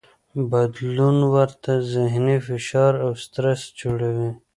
بدلون 0.51 1.17
ورته 1.33 1.71
ذهني 1.93 2.37
فشار 2.47 2.93
او 3.03 3.11
سټرس 3.23 3.61
جوړوي. 3.79 4.29